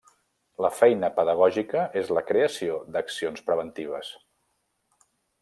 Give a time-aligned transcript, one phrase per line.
[0.65, 4.11] La feina pedagògica és la creació d'accions preventives.